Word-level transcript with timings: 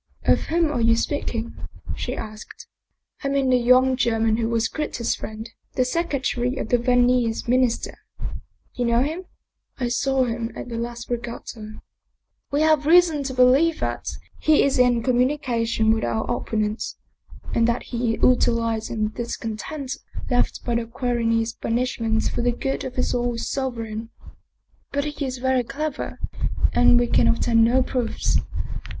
"Of 0.33 0.45
whom 0.45 0.71
are 0.71 0.81
you 0.81 0.95
speaking?" 0.95 1.53
she 1.95 2.17
asked." 2.17 2.65
I 3.23 3.29
mean 3.29 3.51
the 3.51 3.55
young 3.57 3.95
German 3.95 4.37
who 4.37 4.49
was 4.49 4.67
Gritti's 4.67 5.13
friend, 5.13 5.47
the 5.75 5.85
secretary 5.85 6.57
of 6.57 6.69
the 6.69 6.79
Viennese 6.79 7.47
minister. 7.47 7.99
You 8.73 8.85
know 8.85 9.03
him?"" 9.03 9.25
I 9.79 9.89
saw 9.89 10.23
him 10.23 10.51
at 10.55 10.69
the 10.69 10.77
last 10.79 11.11
regatta."" 11.11 11.81
We 12.51 12.61
have 12.61 12.87
reason 12.87 13.21
to 13.25 13.35
believe 13.35 13.79
that 13.81 14.09
he 14.39 14.63
is 14.63 14.79
in 14.79 15.03
communication 15.03 15.91
with 15.93 16.03
our 16.03 16.23
opponents, 16.35 16.97
and 17.53 17.67
that 17.67 17.83
he 17.83 18.15
is 18.15 18.23
utilizing 18.23 19.09
the 19.09 19.09
discontent 19.13 19.91
53 20.29 20.29
German 20.29 20.39
Mystery 20.39 20.45
Stories 20.47 20.47
left 20.47 20.65
by 20.65 20.99
Querini's 20.99 21.53
banishment 21.53 22.23
for 22.23 22.41
the 22.41 22.51
good 22.51 22.83
of 22.83 22.95
his 22.95 23.13
own 23.13 23.37
sov 23.37 23.75
ereign. 23.75 24.09
But 24.91 25.05
he 25.05 25.25
is 25.27 25.37
very 25.37 25.63
clever 25.63 26.17
and 26.73 26.99
we 26.99 27.05
can 27.05 27.27
obtain 27.27 27.63
no 27.63 27.83
proofs. 27.83 28.39